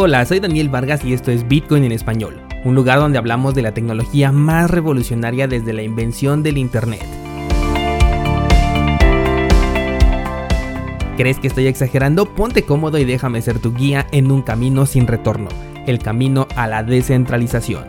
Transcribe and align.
Hola, 0.00 0.24
soy 0.26 0.38
Daniel 0.38 0.68
Vargas 0.68 1.04
y 1.04 1.12
esto 1.12 1.32
es 1.32 1.48
Bitcoin 1.48 1.82
en 1.82 1.90
español, 1.90 2.40
un 2.64 2.76
lugar 2.76 3.00
donde 3.00 3.18
hablamos 3.18 3.56
de 3.56 3.62
la 3.62 3.74
tecnología 3.74 4.30
más 4.30 4.70
revolucionaria 4.70 5.48
desde 5.48 5.72
la 5.72 5.82
invención 5.82 6.44
del 6.44 6.56
Internet. 6.56 7.02
¿Crees 11.16 11.40
que 11.40 11.48
estoy 11.48 11.66
exagerando? 11.66 12.32
Ponte 12.32 12.62
cómodo 12.62 12.96
y 12.98 13.04
déjame 13.04 13.42
ser 13.42 13.58
tu 13.58 13.74
guía 13.74 14.06
en 14.12 14.30
un 14.30 14.42
camino 14.42 14.86
sin 14.86 15.08
retorno, 15.08 15.48
el 15.88 15.98
camino 15.98 16.46
a 16.54 16.68
la 16.68 16.84
descentralización. 16.84 17.84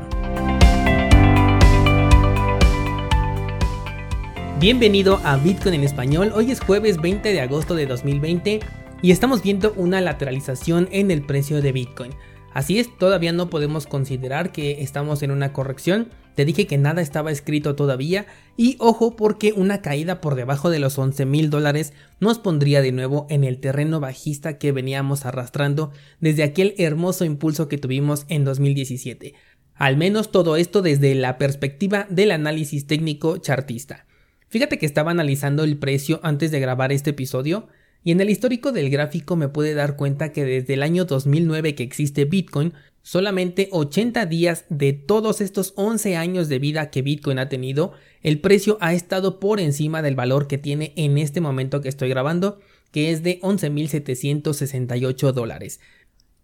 Bienvenido 4.59 5.21
a 5.23 5.37
Bitcoin 5.37 5.75
en 5.75 5.83
español, 5.83 6.31
hoy 6.33 6.49
es 6.49 6.59
jueves 6.59 6.97
20 6.97 7.31
de 7.31 7.39
agosto 7.41 7.75
de 7.75 7.85
2020 7.85 8.61
y 9.01 9.11
estamos 9.11 9.41
viendo 9.41 9.73
una 9.77 10.01
lateralización 10.01 10.89
en 10.91 11.11
el 11.11 11.21
precio 11.25 11.61
de 11.61 11.71
Bitcoin. 11.71 12.11
Así 12.53 12.79
es, 12.79 12.97
todavía 12.97 13.31
no 13.31 13.49
podemos 13.49 13.85
considerar 13.85 14.51
que 14.51 14.81
estamos 14.81 15.23
en 15.23 15.31
una 15.31 15.53
corrección. 15.53 16.09
Te 16.35 16.45
dije 16.45 16.67
que 16.67 16.77
nada 16.77 17.01
estaba 17.01 17.31
escrito 17.31 17.75
todavía 17.75 18.25
y 18.57 18.75
ojo 18.79 19.15
porque 19.15 19.53
una 19.53 19.81
caída 19.81 20.19
por 20.19 20.35
debajo 20.35 20.69
de 20.69 20.79
los 20.79 20.97
11 20.97 21.25
mil 21.25 21.49
dólares 21.49 21.93
nos 22.19 22.39
pondría 22.39 22.81
de 22.81 22.91
nuevo 22.91 23.27
en 23.29 23.43
el 23.43 23.59
terreno 23.59 23.99
bajista 23.99 24.57
que 24.57 24.71
veníamos 24.71 25.25
arrastrando 25.25 25.91
desde 26.19 26.43
aquel 26.43 26.75
hermoso 26.77 27.25
impulso 27.25 27.67
que 27.67 27.77
tuvimos 27.77 28.25
en 28.29 28.45
2017. 28.45 29.35
Al 29.75 29.95
menos 29.95 30.31
todo 30.31 30.55
esto 30.57 30.81
desde 30.81 31.13
la 31.15 31.37
perspectiva 31.37 32.07
del 32.09 32.31
análisis 32.31 32.87
técnico 32.87 33.37
chartista. 33.37 34.05
Fíjate 34.47 34.79
que 34.79 34.85
estaba 34.85 35.11
analizando 35.11 35.63
el 35.63 35.77
precio 35.77 36.19
antes 36.23 36.51
de 36.51 36.59
grabar 36.59 36.91
este 36.91 37.11
episodio 37.11 37.67
y 38.03 38.11
en 38.11 38.21
el 38.21 38.29
histórico 38.29 38.71
del 38.71 38.89
gráfico 38.89 39.35
me 39.35 39.49
pude 39.49 39.73
dar 39.73 39.95
cuenta 39.95 40.31
que 40.31 40.45
desde 40.45 40.75
el 40.75 40.83
año 40.83 41.05
2009 41.05 41.75
que 41.75 41.83
existe 41.83 42.25
Bitcoin, 42.25 42.73
solamente 43.01 43.67
80 43.71 44.25
días 44.25 44.65
de 44.69 44.93
todos 44.93 45.41
estos 45.41 45.73
11 45.75 46.15
años 46.15 46.47
de 46.47 46.59
vida 46.59 46.89
que 46.91 47.01
Bitcoin 47.01 47.39
ha 47.39 47.49
tenido, 47.49 47.93
el 48.21 48.39
precio 48.39 48.77
ha 48.81 48.93
estado 48.93 49.39
por 49.39 49.59
encima 49.59 50.01
del 50.01 50.15
valor 50.15 50.47
que 50.47 50.57
tiene 50.57 50.93
en 50.95 51.17
este 51.17 51.41
momento 51.41 51.81
que 51.81 51.89
estoy 51.89 52.09
grabando, 52.09 52.59
que 52.91 53.11
es 53.11 53.21
de 53.21 53.39
11.768 53.41 55.31
dólares. 55.33 55.79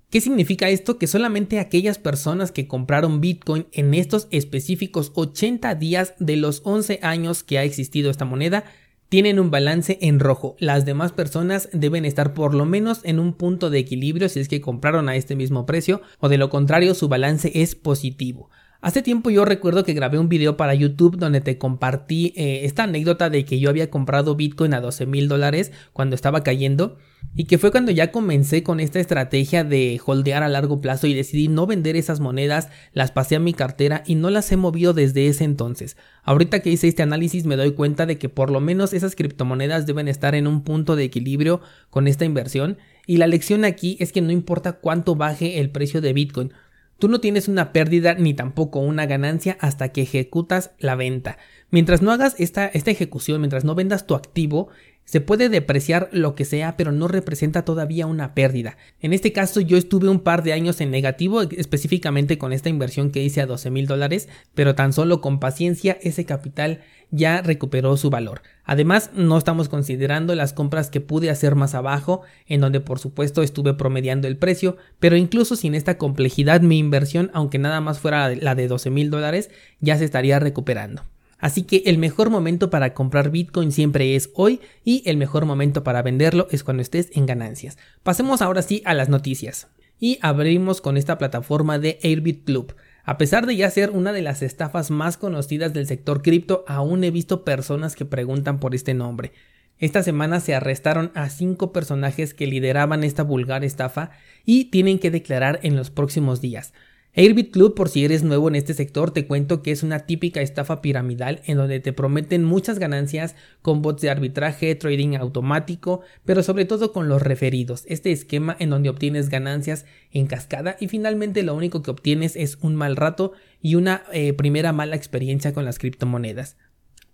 ¿Qué 0.10 0.22
significa 0.22 0.70
esto? 0.70 0.98
Que 0.98 1.08
solamente 1.08 1.60
aquellas 1.60 1.98
personas 1.98 2.52
que 2.52 2.68
compraron 2.68 3.22
Bitcoin 3.22 3.68
en 3.72 3.94
estos 3.94 4.28
específicos 4.32 5.12
80 5.16 5.76
días 5.76 6.14
de 6.20 6.38
los 6.38 6.62
11 6.64 7.00
años 7.02 7.44
que 7.44 7.58
ha 7.58 7.64
existido 7.64 8.12
esta 8.12 8.24
moneda 8.24 8.66
tienen 9.10 9.40
un 9.40 9.52
balance 9.52 9.98
en 10.02 10.20
rojo. 10.20 10.56
Las 10.60 10.86
demás 10.86 11.12
personas 11.12 11.70
deben 11.72 12.06
estar 12.06 12.34
por 12.34 12.54
lo 12.54 12.66
menos 12.66 13.02
en 13.04 13.20
un 13.20 13.34
punto 13.34 13.70
de 13.70 13.80
equilibrio 13.80 14.30
si 14.30 14.40
es 14.40 14.48
que 14.48 14.62
compraron 14.62 15.10
a 15.10 15.16
este 15.16 15.36
mismo 15.36 15.66
precio 15.66 16.02
o 16.20 16.30
de 16.30 16.38
lo 16.38 16.50
contrario 16.50 16.94
su 16.96 17.08
balance 17.08 17.52
es 17.54 17.76
positivo. 17.76 18.50
Hace 18.86 19.02
tiempo 19.02 19.32
yo 19.32 19.46
recuerdo 19.46 19.84
que 19.84 19.96
grabé 19.96 20.20
un 20.20 20.30
video 20.30 20.58
para 20.58 20.76
YouTube 20.76 21.18
donde 21.18 21.42
te 21.42 21.58
compartí 21.58 22.34
eh, 22.36 22.66
esta 22.66 22.84
anécdota 22.84 23.32
de 23.32 23.44
que 23.44 23.58
yo 23.60 23.72
había 23.72 23.90
comprado 23.90 24.36
Bitcoin 24.36 24.76
a 24.76 24.80
12 24.80 25.08
mil 25.08 25.28
dólares 25.28 25.72
cuando 25.92 26.14
estaba 26.14 26.44
cayendo 26.44 27.00
y 27.34 27.46
que 27.46 27.58
fue 27.58 27.72
cuando 27.72 27.92
ya 27.92 28.12
comencé 28.12 28.62
con 28.62 28.80
esta 28.80 29.00
estrategia 29.00 29.64
de 29.64 30.00
holdear 30.06 30.44
a 30.44 30.50
largo 30.50 30.82
plazo 30.82 31.08
y 31.08 31.16
decidí 31.16 31.48
no 31.48 31.66
vender 31.66 31.96
esas 31.96 32.20
monedas, 32.20 32.70
las 32.94 33.10
pasé 33.10 33.36
a 33.36 33.40
mi 33.40 33.54
cartera 33.54 34.04
y 34.06 34.14
no 34.14 34.30
las 34.30 34.52
he 34.52 34.56
movido 34.56 34.94
desde 34.94 35.26
ese 35.26 35.46
entonces. 35.46 35.98
Ahorita 36.22 36.60
que 36.60 36.70
hice 36.70 36.88
este 36.88 37.02
análisis 37.02 37.48
me 37.48 37.56
doy 37.56 37.72
cuenta 37.72 38.06
de 38.06 38.20
que 38.20 38.30
por 38.30 38.52
lo 38.52 38.60
menos 38.60 38.94
esas 38.94 39.16
criptomonedas 39.16 39.88
deben 39.88 40.08
estar 40.08 40.36
en 40.36 40.46
un 40.46 40.64
punto 40.64 40.96
de 40.96 41.06
equilibrio 41.06 41.60
con 41.90 42.08
esta 42.08 42.24
inversión 42.24 42.78
y 43.08 43.18
la 43.18 43.26
lección 43.26 43.66
aquí 43.66 43.98
es 44.00 44.12
que 44.12 44.22
no 44.22 44.32
importa 44.32 44.74
cuánto 44.74 45.16
baje 45.16 45.60
el 45.60 45.72
precio 45.72 46.02
de 46.02 46.14
Bitcoin, 46.14 46.54
Tú 46.98 47.10
no 47.10 47.20
tienes 47.20 47.48
una 47.48 47.74
pérdida 47.74 48.14
ni 48.14 48.34
tampoco 48.34 48.80
una 48.80 49.06
ganancia 49.06 49.58
hasta 49.60 49.90
que 49.90 50.02
ejecutas 50.02 50.72
la 50.80 50.96
venta. 50.96 51.38
Mientras 51.70 52.02
no 52.02 52.12
hagas 52.12 52.36
esta, 52.40 52.68
esta 52.68 52.92
ejecución, 52.92 53.42
mientras 53.42 53.66
no 53.66 53.76
vendas 53.76 54.08
tu 54.08 54.16
activo, 54.16 54.70
se 55.06 55.22
puede 55.22 55.50
depreciar 55.50 56.10
lo 56.12 56.36
que 56.36 56.46
sea, 56.46 56.76
pero 56.78 56.92
no 56.92 57.08
representa 57.08 57.64
todavía 57.64 58.08
una 58.08 58.34
pérdida. 58.34 58.76
En 59.00 59.14
este 59.14 59.32
caso 59.32 59.62
yo 59.62 59.78
estuve 59.78 60.10
un 60.10 60.20
par 60.20 60.44
de 60.44 60.54
años 60.54 60.82
en 60.82 60.92
negativo, 60.92 61.44
específicamente 61.44 62.38
con 62.38 62.52
esta 62.52 62.70
inversión 62.70 63.12
que 63.12 63.24
hice 63.24 63.40
a 63.40 63.46
12 63.46 63.70
mil 63.70 63.86
dólares, 63.86 64.28
pero 64.56 64.76
tan 64.76 64.94
solo 64.94 65.22
con 65.22 65.40
paciencia 65.40 65.98
ese 66.02 66.26
capital 66.26 66.82
ya 67.12 67.42
recuperó 67.42 67.96
su 67.98 68.10
valor. 68.10 68.42
Además, 68.64 69.12
no 69.14 69.38
estamos 69.38 69.70
considerando 69.70 70.34
las 70.34 70.54
compras 70.54 70.90
que 70.90 71.02
pude 71.02 71.30
hacer 71.30 71.54
más 71.54 71.76
abajo, 71.76 72.24
en 72.48 72.62
donde 72.62 72.80
por 72.82 72.98
supuesto 72.98 73.44
estuve 73.44 73.76
promediando 73.76 74.28
el 74.28 74.38
precio, 74.38 74.78
pero 75.00 75.16
incluso 75.16 75.56
sin 75.56 75.76
esta 75.76 76.00
complejidad 76.00 76.62
mi 76.62 76.80
inversión, 76.80 77.30
aunque 77.34 77.60
nada 77.60 77.80
más 77.80 78.00
fuera 78.00 78.36
la 78.36 78.56
de 78.56 78.68
12 78.68 78.90
mil 78.90 79.12
dólares, 79.12 79.52
ya 79.80 79.98
se 79.98 80.06
estaría 80.06 80.40
recuperando. 80.40 81.04
Así 81.46 81.62
que 81.62 81.84
el 81.86 82.00
mejor 82.00 82.32
momento 82.32 82.72
para 82.72 82.96
comprar 82.96 83.30
Bitcoin 83.30 83.72
siempre 83.72 84.16
es 84.16 84.32
hoy 84.34 84.62
y 84.84 85.04
el 85.06 85.16
mejor 85.16 85.46
momento 85.46 85.84
para 85.84 86.02
venderlo 86.02 86.48
es 86.50 86.64
cuando 86.64 86.82
estés 86.82 87.12
en 87.14 87.28
ganancias. 87.28 87.78
Pasemos 88.02 88.42
ahora 88.42 88.64
sí 88.64 88.82
a 88.84 88.96
las 88.96 89.10
noticias. 89.10 89.68
Y 90.00 90.18
abrimos 90.24 90.82
con 90.82 90.98
esta 90.98 91.20
plataforma 91.20 91.78
de 91.78 92.00
Airbit 92.02 92.46
Club. 92.46 92.74
A 93.04 93.20
pesar 93.20 93.46
de 93.46 93.56
ya 93.56 93.70
ser 93.70 93.92
una 93.92 94.12
de 94.12 94.24
las 94.24 94.42
estafas 94.42 94.90
más 94.90 95.18
conocidas 95.18 95.72
del 95.72 95.86
sector 95.86 96.24
cripto, 96.24 96.66
aún 96.68 97.04
he 97.04 97.12
visto 97.12 97.44
personas 97.44 97.96
que 97.96 98.06
preguntan 98.06 98.60
por 98.60 98.74
este 98.74 98.96
nombre. 98.96 99.32
Esta 99.78 100.02
semana 100.02 100.40
se 100.40 100.56
arrestaron 100.56 101.12
a 101.14 101.30
cinco 101.30 101.72
personajes 101.72 102.34
que 102.34 102.48
lideraban 102.48 103.04
esta 103.04 103.22
vulgar 103.22 103.64
estafa 103.64 104.10
y 104.46 104.72
tienen 104.72 104.98
que 104.98 105.12
declarar 105.12 105.60
en 105.62 105.76
los 105.76 105.92
próximos 105.92 106.42
días. 106.42 106.74
Airbit 107.18 107.52
Club, 107.52 107.76
por 107.76 107.88
si 107.88 108.04
eres 108.04 108.24
nuevo 108.24 108.50
en 108.50 108.56
este 108.56 108.74
sector, 108.74 109.12
te 109.12 109.26
cuento 109.26 109.62
que 109.62 109.72
es 109.72 109.84
una 109.84 110.00
típica 110.00 110.42
estafa 110.42 110.82
piramidal 110.82 111.42
en 111.46 111.56
donde 111.56 111.80
te 111.80 111.94
prometen 111.94 112.44
muchas 112.44 112.78
ganancias 112.78 113.38
con 113.62 113.82
bots 113.82 114.02
de 114.02 114.10
arbitraje, 114.10 114.76
trading 114.76 115.16
automático, 115.16 116.02
pero 116.26 116.44
sobre 116.44 116.66
todo 116.66 116.92
con 116.92 117.08
los 117.08 117.22
referidos. 117.22 117.86
Este 117.88 118.12
esquema 118.12 118.58
en 118.60 118.70
donde 118.70 118.90
obtienes 118.90 119.30
ganancias 119.30 119.86
en 120.12 120.28
cascada 120.28 120.76
y 120.78 120.90
finalmente 120.90 121.42
lo 121.44 121.56
único 121.56 121.82
que 121.82 121.92
obtienes 121.92 122.36
es 122.36 122.58
un 122.60 122.76
mal 122.76 122.98
rato 122.98 123.32
y 123.62 123.76
una 123.76 124.04
eh, 124.12 124.34
primera 124.34 124.74
mala 124.74 124.98
experiencia 124.98 125.54
con 125.54 125.64
las 125.64 125.80
criptomonedas. 125.80 126.58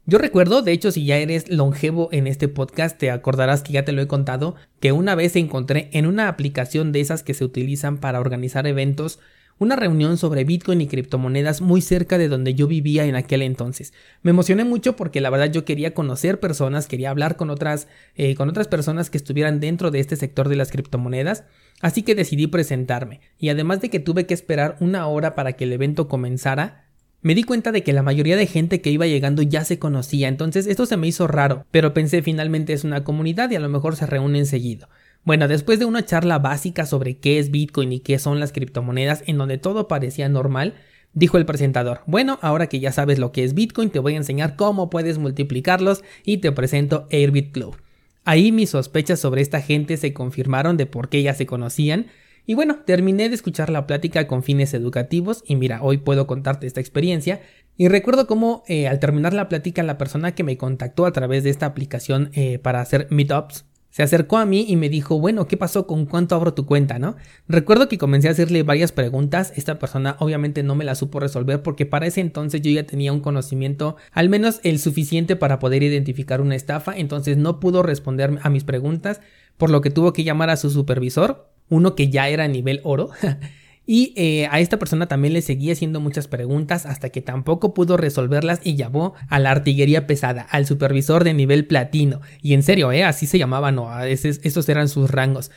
Yo 0.07 0.17
recuerdo, 0.17 0.63
de 0.63 0.71
hecho, 0.71 0.91
si 0.91 1.05
ya 1.05 1.17
eres 1.17 1.47
longevo 1.47 2.09
en 2.11 2.25
este 2.25 2.47
podcast, 2.47 2.97
te 2.97 3.11
acordarás 3.11 3.61
que 3.61 3.73
ya 3.73 3.85
te 3.85 3.91
lo 3.91 4.01
he 4.01 4.07
contado, 4.07 4.55
que 4.79 4.93
una 4.93 5.13
vez 5.13 5.35
encontré 5.35 5.91
en 5.93 6.07
una 6.07 6.27
aplicación 6.27 6.91
de 6.91 7.01
esas 7.01 7.21
que 7.21 7.35
se 7.35 7.45
utilizan 7.45 7.99
para 7.99 8.19
organizar 8.19 8.65
eventos 8.65 9.19
una 9.61 9.75
reunión 9.75 10.17
sobre 10.17 10.43
Bitcoin 10.43 10.81
y 10.81 10.87
criptomonedas 10.87 11.61
muy 11.61 11.81
cerca 11.81 12.17
de 12.17 12.27
donde 12.27 12.55
yo 12.55 12.65
vivía 12.65 13.05
en 13.05 13.15
aquel 13.15 13.43
entonces. 13.43 13.93
Me 14.23 14.31
emocioné 14.31 14.63
mucho 14.63 14.95
porque 14.95 15.21
la 15.21 15.29
verdad 15.29 15.51
yo 15.51 15.65
quería 15.65 15.93
conocer 15.93 16.39
personas, 16.39 16.87
quería 16.87 17.11
hablar 17.11 17.35
con 17.35 17.51
otras, 17.51 17.87
eh, 18.15 18.33
con 18.33 18.49
otras 18.49 18.67
personas 18.67 19.11
que 19.11 19.19
estuvieran 19.19 19.59
dentro 19.59 19.91
de 19.91 19.99
este 19.99 20.15
sector 20.15 20.49
de 20.49 20.55
las 20.55 20.71
criptomonedas, 20.71 21.43
así 21.79 22.01
que 22.01 22.15
decidí 22.15 22.47
presentarme. 22.47 23.21
Y 23.37 23.49
además 23.49 23.81
de 23.81 23.91
que 23.91 23.99
tuve 23.99 24.25
que 24.25 24.33
esperar 24.33 24.77
una 24.79 25.05
hora 25.05 25.35
para 25.35 25.53
que 25.53 25.65
el 25.65 25.73
evento 25.73 26.07
comenzara, 26.07 26.87
me 27.21 27.35
di 27.35 27.43
cuenta 27.43 27.71
de 27.71 27.83
que 27.83 27.93
la 27.93 28.01
mayoría 28.01 28.37
de 28.37 28.47
gente 28.47 28.81
que 28.81 28.89
iba 28.89 29.05
llegando 29.05 29.43
ya 29.43 29.63
se 29.63 29.77
conocía, 29.77 30.27
entonces 30.27 30.65
esto 30.65 30.87
se 30.87 30.97
me 30.97 31.07
hizo 31.07 31.27
raro, 31.27 31.67
pero 31.69 31.93
pensé 31.93 32.23
finalmente 32.23 32.73
es 32.73 32.83
una 32.83 33.03
comunidad 33.03 33.51
y 33.51 33.57
a 33.57 33.59
lo 33.59 33.69
mejor 33.69 33.95
se 33.95 34.07
reúnen 34.07 34.47
seguido. 34.47 34.89
Bueno, 35.23 35.47
después 35.47 35.77
de 35.77 35.85
una 35.85 36.03
charla 36.03 36.39
básica 36.39 36.87
sobre 36.87 37.17
qué 37.17 37.37
es 37.37 37.51
Bitcoin 37.51 37.91
y 37.91 37.99
qué 37.99 38.17
son 38.17 38.39
las 38.39 38.51
criptomonedas, 38.51 39.23
en 39.27 39.37
donde 39.37 39.59
todo 39.59 39.87
parecía 39.87 40.29
normal, 40.29 40.73
dijo 41.13 41.37
el 41.37 41.45
presentador, 41.45 42.01
bueno, 42.07 42.39
ahora 42.41 42.67
que 42.67 42.79
ya 42.79 42.91
sabes 42.91 43.19
lo 43.19 43.31
que 43.31 43.43
es 43.43 43.53
Bitcoin, 43.53 43.91
te 43.91 43.99
voy 43.99 44.15
a 44.15 44.17
enseñar 44.17 44.55
cómo 44.55 44.89
puedes 44.89 45.19
multiplicarlos 45.19 46.03
y 46.25 46.37
te 46.37 46.51
presento 46.51 47.07
Airbit 47.11 47.51
Club. 47.51 47.77
Ahí 48.25 48.51
mis 48.51 48.71
sospechas 48.71 49.19
sobre 49.19 49.41
esta 49.41 49.61
gente 49.61 49.97
se 49.97 50.13
confirmaron 50.13 50.75
de 50.75 50.87
por 50.87 51.09
qué 51.09 51.21
ya 51.21 51.35
se 51.35 51.45
conocían, 51.45 52.07
y 52.47 52.55
bueno, 52.55 52.79
terminé 52.85 53.29
de 53.29 53.35
escuchar 53.35 53.69
la 53.69 53.85
plática 53.85 54.25
con 54.25 54.41
fines 54.41 54.73
educativos 54.73 55.43
y 55.45 55.55
mira, 55.55 55.83
hoy 55.83 55.99
puedo 55.99 56.25
contarte 56.25 56.65
esta 56.65 56.79
experiencia. 56.79 57.41
Y 57.77 57.87
recuerdo 57.87 58.25
cómo 58.25 58.63
eh, 58.67 58.87
al 58.87 58.99
terminar 58.99 59.33
la 59.33 59.47
plática 59.47 59.83
la 59.83 59.99
persona 59.99 60.33
que 60.33 60.43
me 60.43 60.57
contactó 60.57 61.05
a 61.05 61.13
través 61.13 61.43
de 61.43 61.51
esta 61.51 61.67
aplicación 61.67 62.31
eh, 62.33 62.57
para 62.57 62.81
hacer 62.81 63.07
meetups 63.11 63.65
se 63.91 64.03
acercó 64.03 64.37
a 64.37 64.45
mí 64.45 64.65
y 64.67 64.77
me 64.77 64.89
dijo, 64.89 65.19
bueno, 65.19 65.47
¿qué 65.47 65.57
pasó? 65.57 65.85
¿Con 65.85 66.05
cuánto 66.05 66.35
abro 66.35 66.53
tu 66.53 66.65
cuenta? 66.65 66.97
¿No? 66.97 67.17
Recuerdo 67.47 67.89
que 67.89 67.97
comencé 67.97 68.29
a 68.29 68.31
hacerle 68.31 68.63
varias 68.63 68.93
preguntas. 68.93 69.51
Esta 69.55 69.79
persona 69.79 70.15
obviamente 70.19 70.63
no 70.63 70.75
me 70.75 70.85
la 70.85 70.95
supo 70.95 71.19
resolver 71.19 71.61
porque 71.61 71.85
para 71.85 72.07
ese 72.07 72.21
entonces 72.21 72.61
yo 72.61 72.71
ya 72.71 72.85
tenía 72.85 73.11
un 73.11 73.19
conocimiento, 73.19 73.97
al 74.11 74.29
menos 74.29 74.61
el 74.63 74.79
suficiente 74.79 75.35
para 75.35 75.59
poder 75.59 75.83
identificar 75.83 76.41
una 76.41 76.55
estafa. 76.55 76.97
Entonces 76.97 77.35
no 77.37 77.59
pudo 77.59 77.83
responder 77.83 78.39
a 78.41 78.49
mis 78.49 78.63
preguntas, 78.63 79.19
por 79.57 79.69
lo 79.69 79.81
que 79.81 79.91
tuvo 79.91 80.13
que 80.13 80.23
llamar 80.23 80.49
a 80.49 80.57
su 80.57 80.69
supervisor, 80.69 81.49
uno 81.69 81.93
que 81.93 82.09
ya 82.09 82.29
era 82.29 82.47
nivel 82.47 82.79
oro. 82.83 83.09
Y 83.85 84.13
eh, 84.15 84.47
a 84.51 84.59
esta 84.59 84.77
persona 84.77 85.07
también 85.07 85.33
le 85.33 85.41
seguía 85.41 85.73
haciendo 85.73 85.99
muchas 85.99 86.27
preguntas 86.27 86.85
hasta 86.85 87.09
que 87.09 87.21
tampoco 87.21 87.73
pudo 87.73 87.97
resolverlas 87.97 88.59
y 88.63 88.75
llamó 88.75 89.15
a 89.27 89.39
la 89.39 89.51
artillería 89.51 90.05
pesada, 90.07 90.43
al 90.43 90.65
supervisor 90.65 91.23
de 91.23 91.33
nivel 91.33 91.65
platino. 91.65 92.21
Y 92.41 92.53
en 92.53 92.63
serio, 92.63 92.91
¿eh? 92.91 93.03
así 93.03 93.25
se 93.25 93.39
llamaba, 93.39 93.71
no, 93.71 94.01
esos, 94.03 94.39
esos 94.43 94.69
eran 94.69 94.87
sus 94.87 95.09
rangos. 95.09 95.51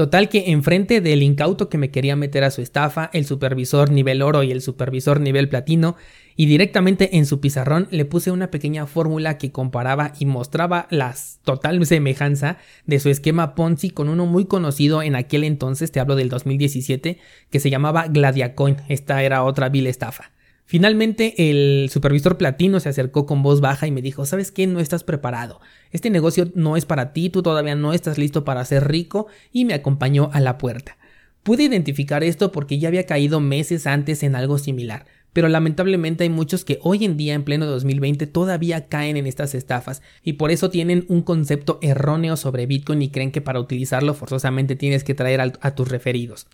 Total 0.00 0.30
que 0.30 0.50
enfrente 0.50 1.02
del 1.02 1.22
incauto 1.22 1.68
que 1.68 1.76
me 1.76 1.90
quería 1.90 2.16
meter 2.16 2.42
a 2.42 2.50
su 2.50 2.62
estafa, 2.62 3.10
el 3.12 3.26
supervisor 3.26 3.90
nivel 3.90 4.22
oro 4.22 4.42
y 4.42 4.50
el 4.50 4.62
supervisor 4.62 5.20
nivel 5.20 5.50
platino, 5.50 5.94
y 6.36 6.46
directamente 6.46 7.18
en 7.18 7.26
su 7.26 7.38
pizarrón 7.38 7.86
le 7.90 8.06
puse 8.06 8.30
una 8.30 8.50
pequeña 8.50 8.86
fórmula 8.86 9.36
que 9.36 9.52
comparaba 9.52 10.14
y 10.18 10.24
mostraba 10.24 10.86
la 10.88 11.14
total 11.44 11.84
semejanza 11.84 12.56
de 12.86 12.98
su 12.98 13.10
esquema 13.10 13.54
Ponzi 13.54 13.90
con 13.90 14.08
uno 14.08 14.24
muy 14.24 14.46
conocido 14.46 15.02
en 15.02 15.16
aquel 15.16 15.44
entonces, 15.44 15.92
te 15.92 16.00
hablo 16.00 16.16
del 16.16 16.30
2017, 16.30 17.18
que 17.50 17.60
se 17.60 17.68
llamaba 17.68 18.06
Gladiacoin. 18.08 18.78
Esta 18.88 19.22
era 19.22 19.44
otra 19.44 19.68
vil 19.68 19.86
estafa. 19.86 20.30
Finalmente 20.70 21.50
el 21.50 21.90
supervisor 21.90 22.38
platino 22.38 22.78
se 22.78 22.88
acercó 22.88 23.26
con 23.26 23.42
voz 23.42 23.60
baja 23.60 23.88
y 23.88 23.90
me 23.90 24.02
dijo, 24.02 24.24
¿sabes 24.24 24.52
qué? 24.52 24.68
No 24.68 24.78
estás 24.78 25.02
preparado. 25.02 25.60
Este 25.90 26.10
negocio 26.10 26.48
no 26.54 26.76
es 26.76 26.84
para 26.84 27.12
ti, 27.12 27.28
tú 27.28 27.42
todavía 27.42 27.74
no 27.74 27.92
estás 27.92 28.18
listo 28.18 28.44
para 28.44 28.64
ser 28.64 28.86
rico 28.86 29.26
y 29.50 29.64
me 29.64 29.74
acompañó 29.74 30.30
a 30.32 30.38
la 30.38 30.58
puerta. 30.58 30.96
Pude 31.42 31.64
identificar 31.64 32.22
esto 32.22 32.52
porque 32.52 32.78
ya 32.78 32.86
había 32.86 33.04
caído 33.04 33.40
meses 33.40 33.88
antes 33.88 34.22
en 34.22 34.36
algo 34.36 34.58
similar, 34.58 35.06
pero 35.32 35.48
lamentablemente 35.48 36.22
hay 36.22 36.30
muchos 36.30 36.64
que 36.64 36.78
hoy 36.82 37.04
en 37.04 37.16
día 37.16 37.34
en 37.34 37.42
pleno 37.42 37.66
2020 37.66 38.28
todavía 38.28 38.86
caen 38.86 39.16
en 39.16 39.26
estas 39.26 39.56
estafas 39.56 40.02
y 40.22 40.34
por 40.34 40.52
eso 40.52 40.70
tienen 40.70 41.04
un 41.08 41.22
concepto 41.22 41.80
erróneo 41.82 42.36
sobre 42.36 42.66
Bitcoin 42.66 43.02
y 43.02 43.10
creen 43.10 43.32
que 43.32 43.40
para 43.40 43.58
utilizarlo 43.58 44.14
forzosamente 44.14 44.76
tienes 44.76 45.02
que 45.02 45.14
traer 45.14 45.40
a, 45.40 45.74
tus 45.74 45.88
referidos. 45.88 46.46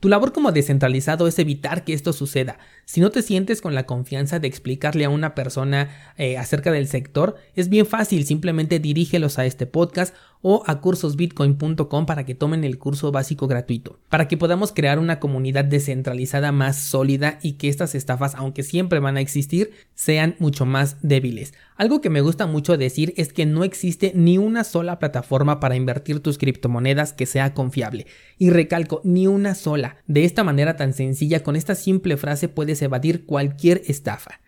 Tu 0.00 0.08
labor 0.08 0.32
como 0.32 0.50
descentralizado 0.50 1.28
es 1.28 1.38
evitar 1.38 1.84
que 1.84 1.92
esto 1.92 2.14
suceda. 2.14 2.58
Si 2.86 3.02
no 3.02 3.10
te 3.10 3.20
sientes 3.20 3.60
con 3.60 3.74
la 3.74 3.84
confianza 3.84 4.38
de 4.38 4.48
explicarle 4.48 5.04
a 5.04 5.10
una 5.10 5.34
persona 5.34 5.90
eh, 6.16 6.38
acerca 6.38 6.72
del 6.72 6.88
sector, 6.88 7.36
es 7.54 7.68
bien 7.68 7.84
fácil, 7.84 8.24
simplemente 8.24 8.78
dirígelos 8.78 9.38
a 9.38 9.44
este 9.44 9.66
podcast 9.66 10.14
o 10.42 10.62
a 10.66 10.80
cursosbitcoin.com 10.80 12.06
para 12.06 12.24
que 12.24 12.34
tomen 12.34 12.64
el 12.64 12.78
curso 12.78 13.12
básico 13.12 13.46
gratuito, 13.46 14.00
para 14.08 14.28
que 14.28 14.36
podamos 14.36 14.72
crear 14.72 14.98
una 14.98 15.20
comunidad 15.20 15.64
descentralizada 15.64 16.52
más 16.52 16.76
sólida 16.76 17.38
y 17.42 17.52
que 17.52 17.68
estas 17.68 17.94
estafas, 17.94 18.34
aunque 18.34 18.62
siempre 18.62 19.00
van 19.00 19.16
a 19.16 19.20
existir, 19.20 19.72
sean 19.94 20.36
mucho 20.38 20.66
más 20.66 20.96
débiles. 21.02 21.52
Algo 21.76 22.00
que 22.00 22.10
me 22.10 22.20
gusta 22.20 22.46
mucho 22.46 22.76
decir 22.76 23.14
es 23.16 23.32
que 23.32 23.46
no 23.46 23.64
existe 23.64 24.12
ni 24.14 24.38
una 24.38 24.64
sola 24.64 24.98
plataforma 24.98 25.60
para 25.60 25.76
invertir 25.76 26.20
tus 26.20 26.38
criptomonedas 26.38 27.12
que 27.12 27.26
sea 27.26 27.54
confiable. 27.54 28.06
Y 28.38 28.50
recalco, 28.50 29.00
ni 29.04 29.26
una 29.26 29.54
sola. 29.54 29.96
De 30.06 30.24
esta 30.24 30.44
manera 30.44 30.76
tan 30.76 30.92
sencilla, 30.92 31.42
con 31.42 31.56
esta 31.56 31.74
simple 31.74 32.16
frase 32.16 32.48
puedes 32.48 32.82
evadir 32.82 33.24
cualquier 33.24 33.82
estafa. 33.86 34.40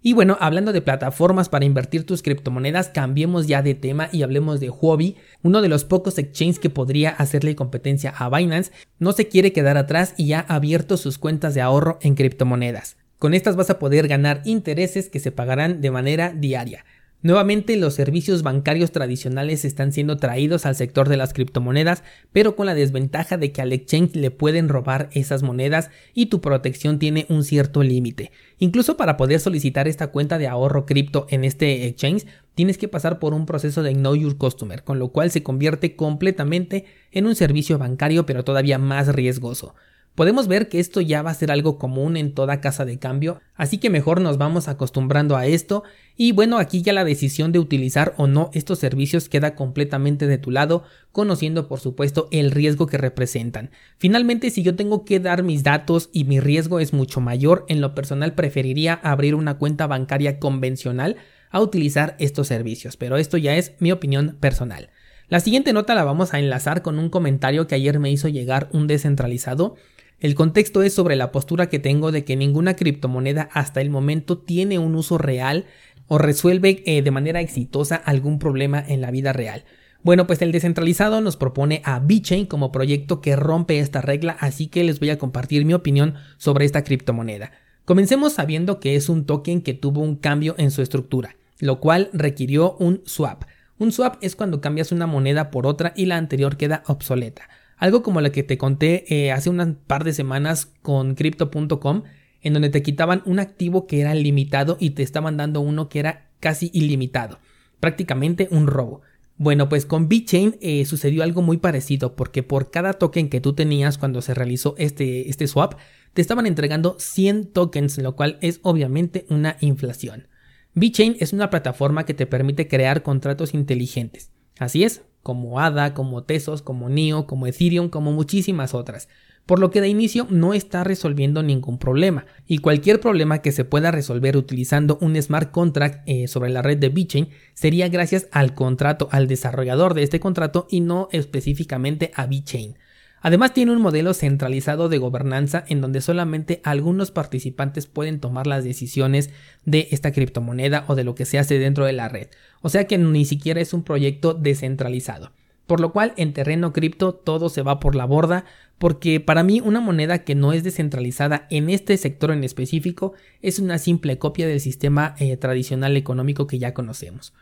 Y 0.00 0.12
bueno, 0.12 0.36
hablando 0.40 0.72
de 0.72 0.80
plataformas 0.80 1.48
para 1.48 1.64
invertir 1.64 2.06
tus 2.06 2.22
criptomonedas, 2.22 2.88
cambiemos 2.88 3.48
ya 3.48 3.62
de 3.62 3.74
tema 3.74 4.08
y 4.12 4.22
hablemos 4.22 4.60
de 4.60 4.70
Huobi, 4.70 5.16
uno 5.42 5.60
de 5.60 5.68
los 5.68 5.84
pocos 5.84 6.18
exchanges 6.18 6.60
que 6.60 6.70
podría 6.70 7.10
hacerle 7.10 7.56
competencia 7.56 8.10
a 8.10 8.30
Binance, 8.30 8.70
no 9.00 9.12
se 9.12 9.26
quiere 9.26 9.52
quedar 9.52 9.76
atrás 9.76 10.14
y 10.16 10.34
ha 10.34 10.40
abierto 10.40 10.96
sus 10.96 11.18
cuentas 11.18 11.54
de 11.54 11.62
ahorro 11.62 11.98
en 12.00 12.14
criptomonedas. 12.14 12.96
Con 13.18 13.34
estas 13.34 13.56
vas 13.56 13.70
a 13.70 13.80
poder 13.80 14.06
ganar 14.06 14.42
intereses 14.44 15.08
que 15.08 15.18
se 15.18 15.32
pagarán 15.32 15.80
de 15.80 15.90
manera 15.90 16.32
diaria. 16.32 16.84
Nuevamente 17.20 17.76
los 17.76 17.94
servicios 17.94 18.44
bancarios 18.44 18.92
tradicionales 18.92 19.64
están 19.64 19.92
siendo 19.92 20.18
traídos 20.18 20.66
al 20.66 20.76
sector 20.76 21.08
de 21.08 21.16
las 21.16 21.32
criptomonedas, 21.32 22.04
pero 22.30 22.54
con 22.54 22.66
la 22.66 22.76
desventaja 22.76 23.36
de 23.36 23.50
que 23.50 23.60
al 23.60 23.72
exchange 23.72 24.14
le 24.14 24.30
pueden 24.30 24.68
robar 24.68 25.10
esas 25.12 25.42
monedas 25.42 25.90
y 26.14 26.26
tu 26.26 26.40
protección 26.40 27.00
tiene 27.00 27.26
un 27.28 27.42
cierto 27.42 27.82
límite. 27.82 28.30
Incluso 28.58 28.96
para 28.96 29.16
poder 29.16 29.40
solicitar 29.40 29.88
esta 29.88 30.12
cuenta 30.12 30.38
de 30.38 30.46
ahorro 30.46 30.86
cripto 30.86 31.26
en 31.28 31.42
este 31.42 31.88
exchange, 31.88 32.24
tienes 32.54 32.78
que 32.78 32.86
pasar 32.86 33.18
por 33.18 33.34
un 33.34 33.46
proceso 33.46 33.82
de 33.82 33.94
Know 33.94 34.14
Your 34.14 34.36
Customer, 34.36 34.84
con 34.84 35.00
lo 35.00 35.08
cual 35.08 35.32
se 35.32 35.42
convierte 35.42 35.96
completamente 35.96 36.84
en 37.10 37.26
un 37.26 37.34
servicio 37.34 37.78
bancario 37.78 38.26
pero 38.26 38.44
todavía 38.44 38.78
más 38.78 39.08
riesgoso. 39.08 39.74
Podemos 40.18 40.48
ver 40.48 40.68
que 40.68 40.80
esto 40.80 41.00
ya 41.00 41.22
va 41.22 41.30
a 41.30 41.34
ser 41.34 41.52
algo 41.52 41.78
común 41.78 42.16
en 42.16 42.34
toda 42.34 42.60
casa 42.60 42.84
de 42.84 42.98
cambio, 42.98 43.40
así 43.54 43.78
que 43.78 43.88
mejor 43.88 44.20
nos 44.20 44.36
vamos 44.36 44.66
acostumbrando 44.66 45.36
a 45.36 45.46
esto 45.46 45.84
y 46.16 46.32
bueno, 46.32 46.58
aquí 46.58 46.82
ya 46.82 46.92
la 46.92 47.04
decisión 47.04 47.52
de 47.52 47.60
utilizar 47.60 48.14
o 48.16 48.26
no 48.26 48.50
estos 48.52 48.80
servicios 48.80 49.28
queda 49.28 49.54
completamente 49.54 50.26
de 50.26 50.36
tu 50.36 50.50
lado, 50.50 50.82
conociendo 51.12 51.68
por 51.68 51.78
supuesto 51.78 52.26
el 52.32 52.50
riesgo 52.50 52.88
que 52.88 52.98
representan. 52.98 53.70
Finalmente, 53.98 54.50
si 54.50 54.64
yo 54.64 54.74
tengo 54.74 55.04
que 55.04 55.20
dar 55.20 55.44
mis 55.44 55.62
datos 55.62 56.10
y 56.12 56.24
mi 56.24 56.40
riesgo 56.40 56.80
es 56.80 56.92
mucho 56.92 57.20
mayor, 57.20 57.64
en 57.68 57.80
lo 57.80 57.94
personal 57.94 58.34
preferiría 58.34 58.94
abrir 58.94 59.36
una 59.36 59.56
cuenta 59.56 59.86
bancaria 59.86 60.40
convencional 60.40 61.14
a 61.52 61.60
utilizar 61.60 62.16
estos 62.18 62.48
servicios, 62.48 62.96
pero 62.96 63.18
esto 63.18 63.36
ya 63.36 63.54
es 63.54 63.74
mi 63.78 63.92
opinión 63.92 64.36
personal. 64.40 64.90
La 65.28 65.38
siguiente 65.38 65.72
nota 65.72 65.94
la 65.94 66.02
vamos 66.02 66.34
a 66.34 66.40
enlazar 66.40 66.82
con 66.82 66.98
un 66.98 67.08
comentario 67.08 67.68
que 67.68 67.76
ayer 67.76 68.00
me 68.00 68.10
hizo 68.10 68.26
llegar 68.26 68.68
un 68.72 68.88
descentralizado 68.88 69.76
el 70.20 70.34
contexto 70.34 70.82
es 70.82 70.92
sobre 70.92 71.14
la 71.14 71.30
postura 71.30 71.68
que 71.68 71.78
tengo 71.78 72.10
de 72.10 72.24
que 72.24 72.36
ninguna 72.36 72.74
criptomoneda 72.74 73.48
hasta 73.52 73.80
el 73.80 73.90
momento 73.90 74.38
tiene 74.38 74.78
un 74.78 74.96
uso 74.96 75.16
real 75.16 75.66
o 76.08 76.18
resuelve 76.18 76.82
eh, 76.86 77.02
de 77.02 77.10
manera 77.10 77.40
exitosa 77.40 77.96
algún 77.96 78.38
problema 78.38 78.84
en 78.86 79.00
la 79.00 79.12
vida 79.12 79.32
real. 79.32 79.64
Bueno, 80.02 80.26
pues 80.26 80.42
el 80.42 80.52
descentralizado 80.52 81.20
nos 81.20 81.36
propone 81.36 81.82
a 81.84 82.00
VeChain 82.00 82.46
como 82.46 82.72
proyecto 82.72 83.20
que 83.20 83.36
rompe 83.36 83.78
esta 83.78 84.00
regla, 84.00 84.36
así 84.40 84.68
que 84.68 84.84
les 84.84 85.00
voy 85.00 85.10
a 85.10 85.18
compartir 85.18 85.64
mi 85.64 85.74
opinión 85.74 86.14
sobre 86.36 86.64
esta 86.64 86.82
criptomoneda. 86.82 87.52
Comencemos 87.84 88.32
sabiendo 88.32 88.80
que 88.80 88.96
es 88.96 89.08
un 89.08 89.24
token 89.24 89.62
que 89.62 89.74
tuvo 89.74 90.00
un 90.00 90.16
cambio 90.16 90.54
en 90.58 90.70
su 90.70 90.82
estructura, 90.82 91.36
lo 91.58 91.78
cual 91.80 92.10
requirió 92.12 92.76
un 92.78 93.02
swap. 93.06 93.44
Un 93.78 93.92
swap 93.92 94.16
es 94.20 94.34
cuando 94.34 94.60
cambias 94.60 94.92
una 94.92 95.06
moneda 95.06 95.50
por 95.50 95.66
otra 95.66 95.92
y 95.94 96.06
la 96.06 96.16
anterior 96.16 96.56
queda 96.56 96.82
obsoleta. 96.86 97.48
Algo 97.78 98.02
como 98.02 98.20
la 98.20 98.30
que 98.30 98.42
te 98.42 98.58
conté 98.58 99.04
eh, 99.08 99.32
hace 99.32 99.50
un 99.50 99.78
par 99.86 100.04
de 100.04 100.12
semanas 100.12 100.66
con 100.82 101.14
crypto.com, 101.14 102.02
en 102.42 102.52
donde 102.52 102.70
te 102.70 102.82
quitaban 102.82 103.22
un 103.24 103.38
activo 103.38 103.86
que 103.86 104.00
era 104.00 104.14
limitado 104.14 104.76
y 104.80 104.90
te 104.90 105.02
estaban 105.02 105.36
dando 105.36 105.60
uno 105.60 105.88
que 105.88 106.00
era 106.00 106.28
casi 106.40 106.70
ilimitado. 106.72 107.38
Prácticamente 107.80 108.48
un 108.50 108.66
robo. 108.66 109.02
Bueno, 109.36 109.68
pues 109.68 109.86
con 109.86 110.08
BitChain 110.08 110.56
eh, 110.60 110.84
sucedió 110.84 111.22
algo 111.22 111.42
muy 111.42 111.58
parecido 111.58 112.16
porque 112.16 112.42
por 112.42 112.72
cada 112.72 112.94
token 112.94 113.28
que 113.28 113.40
tú 113.40 113.52
tenías 113.52 113.96
cuando 113.96 114.20
se 114.20 114.34
realizó 114.34 114.74
este, 114.78 115.30
este 115.30 115.46
swap, 115.46 115.74
te 116.12 116.20
estaban 116.20 116.46
entregando 116.46 116.96
100 116.98 117.52
tokens, 117.52 117.98
lo 117.98 118.16
cual 118.16 118.38
es 118.40 118.58
obviamente 118.62 119.26
una 119.28 119.56
inflación. 119.60 120.26
BitChain 120.74 121.16
es 121.20 121.32
una 121.32 121.50
plataforma 121.50 122.04
que 122.04 122.14
te 122.14 122.26
permite 122.26 122.66
crear 122.66 123.04
contratos 123.04 123.54
inteligentes. 123.54 124.32
Así 124.58 124.84
es, 124.84 125.02
como 125.22 125.60
ADA, 125.60 125.94
como 125.94 126.24
Tesos, 126.24 126.62
como 126.62 126.88
NIO, 126.88 127.26
como 127.26 127.46
Ethereum, 127.46 127.88
como 127.88 128.12
muchísimas 128.12 128.74
otras. 128.74 129.08
Por 129.46 129.60
lo 129.60 129.70
que 129.70 129.80
de 129.80 129.88
inicio 129.88 130.26
no 130.28 130.52
está 130.52 130.84
resolviendo 130.84 131.42
ningún 131.42 131.78
problema. 131.78 132.26
Y 132.46 132.58
cualquier 132.58 133.00
problema 133.00 133.38
que 133.38 133.50
se 133.50 133.64
pueda 133.64 133.90
resolver 133.90 134.36
utilizando 134.36 134.98
un 135.00 135.20
smart 135.20 135.50
contract 135.50 136.02
eh, 136.06 136.28
sobre 136.28 136.50
la 136.50 136.60
red 136.60 136.76
de 136.76 136.90
BitChain 136.90 137.28
sería 137.54 137.88
gracias 137.88 138.28
al 138.30 138.54
contrato, 138.54 139.08
al 139.10 139.26
desarrollador 139.26 139.94
de 139.94 140.02
este 140.02 140.20
contrato 140.20 140.66
y 140.68 140.80
no 140.80 141.08
específicamente 141.12 142.10
a 142.14 142.26
BitChain. 142.26 142.76
Además 143.20 143.52
tiene 143.52 143.72
un 143.72 143.82
modelo 143.82 144.14
centralizado 144.14 144.88
de 144.88 144.98
gobernanza 144.98 145.64
en 145.68 145.80
donde 145.80 146.00
solamente 146.00 146.60
algunos 146.64 147.10
participantes 147.10 147.86
pueden 147.86 148.20
tomar 148.20 148.46
las 148.46 148.64
decisiones 148.64 149.30
de 149.64 149.88
esta 149.90 150.12
criptomoneda 150.12 150.84
o 150.86 150.94
de 150.94 151.04
lo 151.04 151.14
que 151.14 151.24
se 151.24 151.38
hace 151.38 151.58
dentro 151.58 151.84
de 151.84 151.92
la 151.92 152.08
red. 152.08 152.28
O 152.62 152.68
sea 152.68 152.86
que 152.86 152.98
ni 152.98 153.24
siquiera 153.24 153.60
es 153.60 153.72
un 153.72 153.82
proyecto 153.82 154.34
descentralizado. 154.34 155.32
Por 155.66 155.80
lo 155.80 155.92
cual 155.92 156.14
en 156.16 156.32
terreno 156.32 156.72
cripto 156.72 157.12
todo 157.12 157.50
se 157.50 157.62
va 157.62 157.78
por 157.78 157.94
la 157.94 158.06
borda 158.06 158.44
porque 158.78 159.20
para 159.20 159.42
mí 159.42 159.60
una 159.60 159.80
moneda 159.80 160.24
que 160.24 160.34
no 160.34 160.52
es 160.52 160.64
descentralizada 160.64 161.46
en 161.50 161.68
este 161.68 161.96
sector 161.96 162.30
en 162.30 162.44
específico 162.44 163.12
es 163.42 163.58
una 163.58 163.78
simple 163.78 164.18
copia 164.18 164.46
del 164.46 164.60
sistema 164.60 165.14
eh, 165.18 165.36
tradicional 165.36 165.96
económico 165.96 166.46
que 166.46 166.58
ya 166.58 166.72
conocemos. 166.72 167.34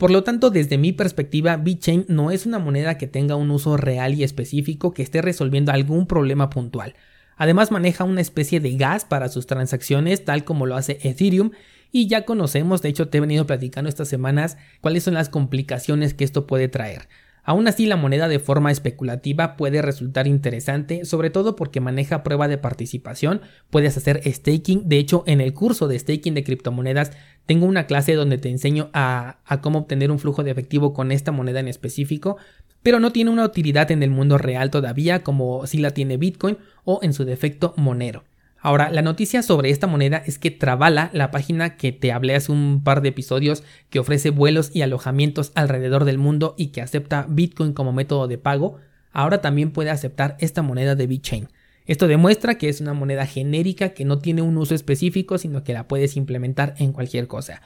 Por 0.00 0.10
lo 0.10 0.24
tanto, 0.24 0.48
desde 0.48 0.78
mi 0.78 0.94
perspectiva, 0.94 1.58
BitChain 1.58 2.06
no 2.08 2.30
es 2.30 2.46
una 2.46 2.58
moneda 2.58 2.96
que 2.96 3.06
tenga 3.06 3.36
un 3.36 3.50
uso 3.50 3.76
real 3.76 4.14
y 4.14 4.24
específico 4.24 4.94
que 4.94 5.02
esté 5.02 5.20
resolviendo 5.20 5.72
algún 5.72 6.06
problema 6.06 6.48
puntual. 6.48 6.94
Además 7.36 7.70
maneja 7.70 8.04
una 8.04 8.22
especie 8.22 8.60
de 8.60 8.78
gas 8.78 9.04
para 9.04 9.28
sus 9.28 9.44
transacciones, 9.44 10.24
tal 10.24 10.44
como 10.44 10.64
lo 10.64 10.76
hace 10.76 11.00
Ethereum, 11.02 11.50
y 11.92 12.06
ya 12.06 12.24
conocemos, 12.24 12.80
de 12.80 12.88
hecho 12.88 13.08
te 13.08 13.18
he 13.18 13.20
venido 13.20 13.44
platicando 13.46 13.90
estas 13.90 14.08
semanas, 14.08 14.56
cuáles 14.80 15.02
son 15.02 15.12
las 15.12 15.28
complicaciones 15.28 16.14
que 16.14 16.24
esto 16.24 16.46
puede 16.46 16.68
traer. 16.68 17.06
Aún 17.42 17.68
así, 17.68 17.86
la 17.86 17.96
moneda 17.96 18.28
de 18.28 18.38
forma 18.38 18.70
especulativa 18.70 19.56
puede 19.56 19.82
resultar 19.82 20.26
interesante, 20.26 21.04
sobre 21.04 21.30
todo 21.30 21.56
porque 21.56 21.80
maneja 21.80 22.22
prueba 22.22 22.48
de 22.48 22.58
participación, 22.58 23.40
puedes 23.70 23.96
hacer 23.96 24.20
staking, 24.24 24.88
de 24.88 24.98
hecho 24.98 25.24
en 25.26 25.40
el 25.40 25.54
curso 25.54 25.88
de 25.88 25.98
staking 25.98 26.34
de 26.34 26.44
criptomonedas 26.44 27.12
tengo 27.46 27.66
una 27.66 27.86
clase 27.86 28.14
donde 28.14 28.38
te 28.38 28.48
enseño 28.48 28.90
a, 28.92 29.38
a 29.44 29.60
cómo 29.60 29.80
obtener 29.80 30.10
un 30.10 30.18
flujo 30.18 30.44
de 30.44 30.50
efectivo 30.50 30.92
con 30.92 31.10
esta 31.10 31.32
moneda 31.32 31.60
en 31.60 31.68
específico, 31.68 32.36
pero 32.82 33.00
no 33.00 33.12
tiene 33.12 33.30
una 33.30 33.44
utilidad 33.44 33.90
en 33.90 34.02
el 34.02 34.10
mundo 34.10 34.38
real 34.38 34.70
todavía 34.70 35.22
como 35.22 35.66
si 35.66 35.78
la 35.78 35.90
tiene 35.90 36.16
Bitcoin 36.16 36.58
o 36.84 37.00
en 37.02 37.12
su 37.12 37.24
defecto 37.24 37.74
Monero. 37.76 38.24
Ahora, 38.62 38.90
la 38.90 39.00
noticia 39.00 39.42
sobre 39.42 39.70
esta 39.70 39.86
moneda 39.86 40.22
es 40.26 40.38
que 40.38 40.50
Travala, 40.50 41.10
la 41.14 41.30
página 41.30 41.76
que 41.76 41.92
te 41.92 42.12
hablé 42.12 42.34
hace 42.34 42.52
un 42.52 42.82
par 42.84 43.00
de 43.00 43.08
episodios, 43.08 43.62
que 43.88 43.98
ofrece 43.98 44.28
vuelos 44.28 44.70
y 44.74 44.82
alojamientos 44.82 45.50
alrededor 45.54 46.04
del 46.04 46.18
mundo 46.18 46.54
y 46.58 46.68
que 46.68 46.82
acepta 46.82 47.26
Bitcoin 47.28 47.72
como 47.72 47.94
método 47.94 48.28
de 48.28 48.36
pago, 48.36 48.76
ahora 49.12 49.40
también 49.40 49.70
puede 49.70 49.88
aceptar 49.88 50.36
esta 50.40 50.60
moneda 50.60 50.94
de 50.94 51.06
VeChain. 51.06 51.48
Esto 51.86 52.06
demuestra 52.06 52.56
que 52.58 52.68
es 52.68 52.82
una 52.82 52.92
moneda 52.92 53.24
genérica 53.24 53.94
que 53.94 54.04
no 54.04 54.18
tiene 54.18 54.42
un 54.42 54.58
uso 54.58 54.74
específico, 54.74 55.38
sino 55.38 55.64
que 55.64 55.72
la 55.72 55.88
puedes 55.88 56.16
implementar 56.16 56.74
en 56.76 56.92
cualquier 56.92 57.26
cosa. 57.26 57.62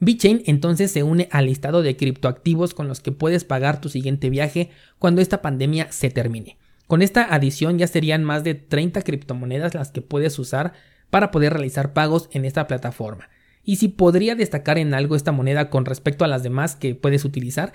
VeChain 0.00 0.42
entonces 0.46 0.90
se 0.90 1.02
une 1.02 1.28
al 1.30 1.46
listado 1.46 1.82
de 1.82 1.96
criptoactivos 1.96 2.72
con 2.72 2.88
los 2.88 3.00
que 3.00 3.12
puedes 3.12 3.44
pagar 3.44 3.82
tu 3.82 3.90
siguiente 3.90 4.30
viaje 4.30 4.70
cuando 4.98 5.20
esta 5.20 5.42
pandemia 5.42 5.92
se 5.92 6.08
termine. 6.08 6.56
Con 6.88 7.02
esta 7.02 7.32
adición 7.34 7.78
ya 7.78 7.86
serían 7.86 8.24
más 8.24 8.44
de 8.44 8.54
30 8.54 9.02
criptomonedas 9.02 9.74
las 9.74 9.92
que 9.92 10.00
puedes 10.00 10.38
usar 10.38 10.72
para 11.10 11.30
poder 11.30 11.52
realizar 11.52 11.92
pagos 11.92 12.30
en 12.32 12.46
esta 12.46 12.66
plataforma. 12.66 13.28
Y 13.62 13.76
si 13.76 13.88
podría 13.88 14.34
destacar 14.34 14.78
en 14.78 14.94
algo 14.94 15.14
esta 15.14 15.30
moneda 15.30 15.68
con 15.68 15.84
respecto 15.84 16.24
a 16.24 16.28
las 16.28 16.42
demás 16.42 16.76
que 16.76 16.94
puedes 16.94 17.26
utilizar, 17.26 17.74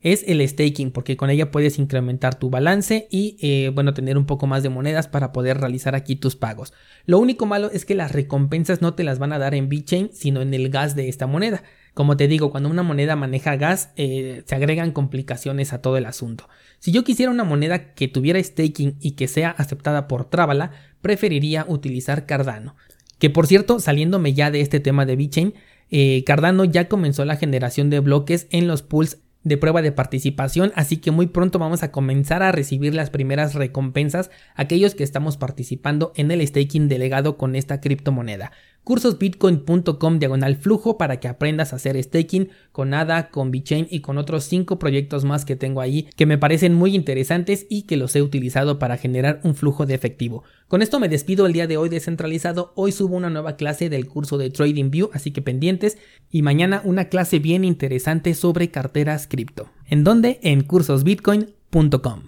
es 0.00 0.24
el 0.26 0.46
staking, 0.46 0.92
porque 0.92 1.18
con 1.18 1.28
ella 1.28 1.50
puedes 1.50 1.78
incrementar 1.78 2.38
tu 2.38 2.48
balance 2.48 3.06
y, 3.10 3.36
eh, 3.42 3.70
bueno, 3.74 3.92
tener 3.92 4.16
un 4.16 4.24
poco 4.24 4.46
más 4.46 4.62
de 4.62 4.70
monedas 4.70 5.08
para 5.08 5.32
poder 5.32 5.58
realizar 5.58 5.94
aquí 5.94 6.16
tus 6.16 6.34
pagos. 6.34 6.72
Lo 7.04 7.18
único 7.18 7.44
malo 7.44 7.70
es 7.70 7.84
que 7.84 7.94
las 7.94 8.12
recompensas 8.12 8.80
no 8.80 8.94
te 8.94 9.04
las 9.04 9.18
van 9.18 9.34
a 9.34 9.38
dar 9.38 9.54
en 9.54 9.68
VeChain, 9.68 10.10
sino 10.14 10.40
en 10.40 10.54
el 10.54 10.70
gas 10.70 10.96
de 10.96 11.10
esta 11.10 11.26
moneda. 11.26 11.62
Como 11.94 12.16
te 12.16 12.26
digo, 12.26 12.50
cuando 12.50 12.68
una 12.68 12.82
moneda 12.82 13.14
maneja 13.14 13.54
gas, 13.54 13.90
eh, 13.96 14.42
se 14.46 14.54
agregan 14.56 14.90
complicaciones 14.90 15.72
a 15.72 15.80
todo 15.80 15.96
el 15.96 16.06
asunto. 16.06 16.48
Si 16.80 16.90
yo 16.90 17.04
quisiera 17.04 17.30
una 17.30 17.44
moneda 17.44 17.94
que 17.94 18.08
tuviera 18.08 18.42
staking 18.42 18.96
y 19.00 19.12
que 19.12 19.28
sea 19.28 19.50
aceptada 19.50 20.08
por 20.08 20.24
Travala, 20.24 20.72
preferiría 21.00 21.64
utilizar 21.68 22.26
Cardano. 22.26 22.74
Que 23.20 23.30
por 23.30 23.46
cierto, 23.46 23.78
saliéndome 23.78 24.34
ya 24.34 24.50
de 24.50 24.60
este 24.60 24.80
tema 24.80 25.06
de 25.06 25.14
VeChain, 25.14 25.54
eh, 25.90 26.24
Cardano 26.26 26.64
ya 26.64 26.88
comenzó 26.88 27.24
la 27.24 27.36
generación 27.36 27.90
de 27.90 28.00
bloques 28.00 28.48
en 28.50 28.66
los 28.66 28.82
pools 28.82 29.18
de 29.44 29.58
prueba 29.58 29.82
de 29.82 29.92
participación, 29.92 30.72
así 30.74 30.96
que 30.96 31.10
muy 31.10 31.26
pronto 31.26 31.58
vamos 31.58 31.82
a 31.82 31.92
comenzar 31.92 32.42
a 32.42 32.50
recibir 32.50 32.94
las 32.94 33.10
primeras 33.10 33.54
recompensas 33.54 34.30
aquellos 34.56 34.94
que 34.94 35.04
estamos 35.04 35.36
participando 35.36 36.12
en 36.16 36.30
el 36.30 36.44
staking 36.46 36.88
delegado 36.88 37.36
con 37.36 37.54
esta 37.54 37.80
criptomoneda 37.80 38.52
cursosbitcoin.com 38.84 40.18
diagonal 40.18 40.56
flujo 40.56 40.98
para 40.98 41.18
que 41.18 41.28
aprendas 41.28 41.72
a 41.72 41.76
hacer 41.76 42.00
staking 42.02 42.50
con 42.70 42.94
ADA, 42.94 43.30
con 43.30 43.50
VeChain 43.50 43.86
y 43.90 44.00
con 44.00 44.18
otros 44.18 44.44
5 44.44 44.78
proyectos 44.78 45.24
más 45.24 45.44
que 45.44 45.56
tengo 45.56 45.80
ahí 45.80 46.08
que 46.16 46.26
me 46.26 46.38
parecen 46.38 46.74
muy 46.74 46.94
interesantes 46.94 47.66
y 47.68 47.82
que 47.82 47.96
los 47.96 48.14
he 48.14 48.22
utilizado 48.22 48.78
para 48.78 48.96
generar 48.96 49.40
un 49.42 49.54
flujo 49.54 49.86
de 49.86 49.94
efectivo. 49.94 50.44
Con 50.68 50.82
esto 50.82 51.00
me 51.00 51.08
despido 51.08 51.46
el 51.46 51.52
día 51.52 51.66
de 51.66 51.76
hoy 51.76 51.88
descentralizado. 51.88 52.72
Hoy 52.76 52.92
subo 52.92 53.16
una 53.16 53.30
nueva 53.30 53.56
clase 53.56 53.88
del 53.88 54.06
curso 54.06 54.38
de 54.38 54.50
TradingView, 54.50 55.10
así 55.12 55.30
que 55.30 55.42
pendientes. 55.42 55.98
Y 56.30 56.42
mañana 56.42 56.82
una 56.84 57.08
clase 57.08 57.38
bien 57.38 57.64
interesante 57.64 58.34
sobre 58.34 58.70
carteras 58.70 59.26
cripto. 59.26 59.70
¿En 59.86 60.04
dónde? 60.04 60.40
En 60.42 60.62
cursosbitcoin.com. 60.62 62.24